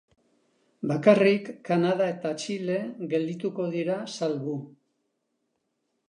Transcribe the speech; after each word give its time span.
Bakarrik 0.91 1.49
Kanada 1.67 2.07
eta 2.13 2.31
Txile 2.43 2.77
geldituko 3.11 3.67
dira 3.75 3.99
salbu. 4.15 4.55